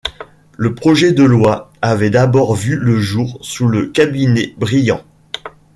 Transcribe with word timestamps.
Le 0.57 0.73
projet 0.73 1.11
de 1.13 1.21
loi 1.23 1.71
avait 1.83 2.09
d'abord 2.09 2.55
vu 2.55 2.75
le 2.75 2.99
jour 2.99 3.37
sous 3.43 3.67
le 3.67 3.85
cabinet 3.85 4.55
Briand. 4.57 5.03